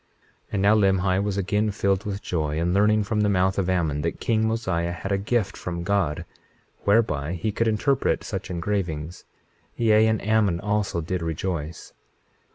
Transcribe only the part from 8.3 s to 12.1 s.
engravings; yea, and Ammon also did rejoice.